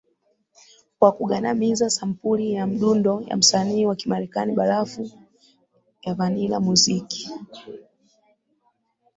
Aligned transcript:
kwa 0.99 1.11
kugandamizia 1.11 1.89
sampuli 1.89 2.51
ya 2.53 2.67
mdundo 2.67 3.21
ya 3.27 3.37
msanii 3.37 3.85
wa 3.85 3.95
Kimarekani 3.95 4.53
barafu 4.53 5.09
ya 6.01 6.13
vanilla 6.13 6.59
muziki 6.59 7.29